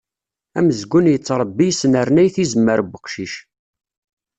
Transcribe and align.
Amezgun 0.57 1.11
yettrebbi 1.11 1.65
yesnernay 1.67 2.29
tizemmar 2.35 2.79
n 2.85 2.93
uqcic. 2.97 3.33